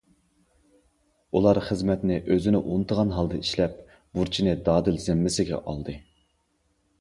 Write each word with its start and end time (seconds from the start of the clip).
ئۇلار 1.39 1.59
خىزمەتنى 1.65 2.17
ئۆزىنى 2.35 2.61
ئۇنتۇغان 2.61 3.13
ھالدا 3.17 3.43
ئىشلەپ، 3.45 3.77
بۇرچنى 4.19 4.57
دادىل 4.71 4.99
زىممىسىگە 5.05 5.61
ئالدى. 5.63 5.97